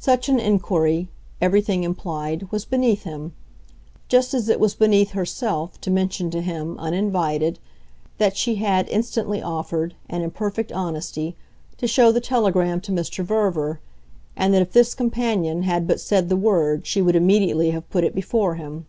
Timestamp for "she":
8.34-8.54, 16.86-17.02